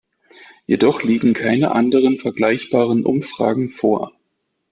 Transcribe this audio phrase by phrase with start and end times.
[0.65, 4.13] Jedoch liegen keine anderen vergleichbaren Umfragen vor.